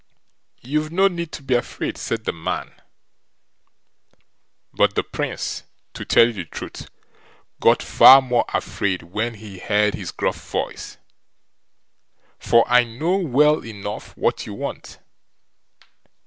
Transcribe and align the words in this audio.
"YOU'VE 0.63 0.91
NO 0.91 1.09
NEED 1.09 1.31
TO 1.31 1.43
BE 1.43 1.53
AFRAID", 1.53 1.95
said 1.95 2.25
the 2.25 2.33
man—but 2.33 4.95
the 4.95 5.03
Prince, 5.03 5.61
to 5.93 6.03
tell 6.03 6.25
you 6.25 6.33
the 6.33 6.45
truth, 6.45 6.87
got 7.59 7.83
far 7.83 8.19
more 8.19 8.45
afraid 8.51 9.03
when 9.03 9.35
he 9.35 9.59
heard 9.59 9.93
his 9.93 10.11
gruff 10.11 10.49
voice—"for 10.49 10.97
I 12.67 12.83
know 12.83 13.17
well 13.17 13.63
enough 13.63 14.17
what 14.17 14.47
you 14.47 14.55
want. 14.55 14.97